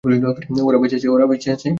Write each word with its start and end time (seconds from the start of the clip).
ওরা 1.09 1.25
বেঁচে 1.27 1.49
আছে। 1.51 1.67